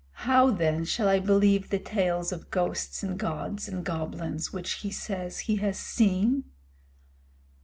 [0.25, 4.89] How, then, shall I believe the tales of ghosts and gods and goblins which he
[4.89, 6.45] says he has seen?"